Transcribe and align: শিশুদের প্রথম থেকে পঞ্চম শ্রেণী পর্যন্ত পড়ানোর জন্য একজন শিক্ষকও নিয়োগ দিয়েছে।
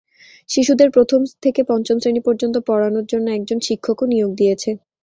শিশুদের 0.49 0.89
প্রথম 0.91 1.21
থেকে 1.43 1.61
পঞ্চম 1.69 1.97
শ্রেণী 1.99 2.21
পর্যন্ত 2.27 2.55
পড়ানোর 2.67 3.05
জন্য 3.11 3.27
একজন 3.31 3.57
শিক্ষকও 3.67 4.05
নিয়োগ 4.11 4.31
দিয়েছে। 4.39 4.69